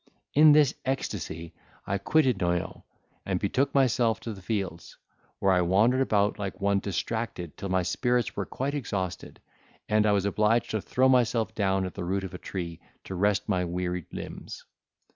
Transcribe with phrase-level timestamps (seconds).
[0.33, 1.53] In this ecstacy,
[1.85, 2.81] I quitted Noyons,
[3.23, 4.97] and betook myself to the fields,
[5.37, 9.39] where I wandered about like one distracted, till my spirits were quite exhausted,
[9.87, 13.13] and I was obliged to throw myself down at the root of a tree, to
[13.13, 14.65] rest my wearied limbs.